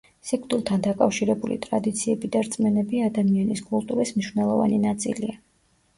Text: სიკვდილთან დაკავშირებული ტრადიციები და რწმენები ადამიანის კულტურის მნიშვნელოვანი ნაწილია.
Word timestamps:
სიკვდილთან 0.27 0.79
დაკავშირებული 0.87 1.57
ტრადიციები 1.67 2.31
და 2.37 2.43
რწმენები 2.47 3.03
ადამიანის 3.11 3.65
კულტურის 3.69 4.15
მნიშვნელოვანი 4.17 4.85
ნაწილია. 4.87 5.41